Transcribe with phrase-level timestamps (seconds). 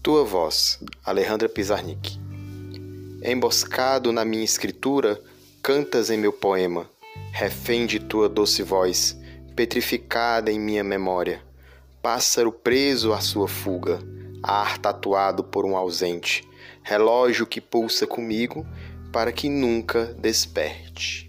[0.00, 2.18] Tua voz, Alejandra Pizarnik.
[3.22, 5.20] Emboscado na minha escritura,
[5.60, 6.88] cantas em meu poema,
[7.32, 9.18] refém de tua doce voz,
[9.56, 11.42] petrificada em minha memória.
[12.00, 13.98] Pássaro preso à sua fuga,
[14.40, 16.48] ar tatuado por um ausente,
[16.82, 18.64] relógio que pulsa comigo
[19.12, 21.27] para que nunca desperte.